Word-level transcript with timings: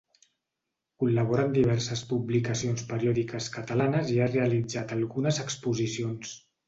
Col·labora 1.01 1.43
en 1.47 1.51
diverses 1.57 2.01
publicacions 2.13 2.85
periòdiques 2.93 3.51
catalanes 3.59 4.13
i 4.17 4.17
ha 4.25 4.31
realitzat 4.37 4.95
algunes 4.97 5.43
exposicions. 5.45 6.35